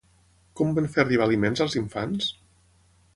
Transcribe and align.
Com 0.59 0.71
van 0.77 0.87
fer 0.95 1.03
arribar 1.03 1.27
aliments 1.29 1.63
als 1.67 1.77
infants? 1.83 2.31